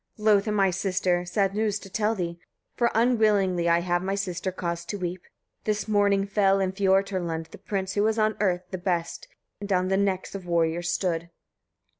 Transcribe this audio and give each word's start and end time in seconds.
28. 0.17 0.33
Loath 0.35 0.47
am 0.47 0.59
I, 0.59 0.71
sister! 0.71 1.25
sad 1.25 1.53
news 1.53 1.77
to 1.77 1.87
tell 1.87 2.15
thee; 2.15 2.39
for 2.75 2.89
unwillingly 2.95 3.69
I 3.69 3.81
have 3.81 4.01
my 4.01 4.15
sister 4.15 4.51
caused 4.51 4.89
to 4.89 4.97
weep. 4.97 5.21
This 5.65 5.87
morning 5.87 6.25
fell, 6.25 6.59
in 6.59 6.71
Fioturlund, 6.71 7.51
the 7.51 7.59
prince 7.59 7.93
who 7.93 8.01
was 8.01 8.17
on 8.17 8.35
earth 8.39 8.63
the 8.71 8.79
best, 8.79 9.27
and 9.59 9.71
on 9.71 9.89
the 9.89 9.97
necks 9.97 10.33
of 10.33 10.47
warriors 10.47 10.89
stood. 10.91 11.29